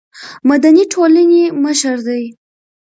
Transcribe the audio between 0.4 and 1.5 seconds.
مدني ټولنې